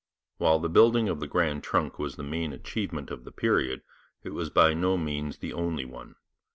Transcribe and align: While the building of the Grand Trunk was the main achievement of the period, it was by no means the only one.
While 0.37 0.57
the 0.57 0.67
building 0.67 1.09
of 1.09 1.19
the 1.19 1.27
Grand 1.27 1.61
Trunk 1.61 1.99
was 1.99 2.15
the 2.15 2.23
main 2.23 2.53
achievement 2.53 3.11
of 3.11 3.23
the 3.23 3.31
period, 3.31 3.83
it 4.23 4.31
was 4.33 4.49
by 4.49 4.73
no 4.73 4.97
means 4.97 5.37
the 5.37 5.53
only 5.53 5.85
one. 5.85 6.15